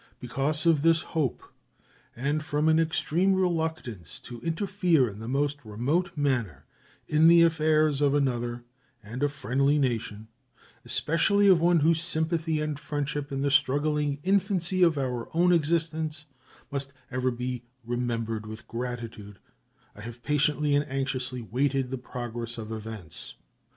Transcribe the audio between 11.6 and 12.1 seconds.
one whose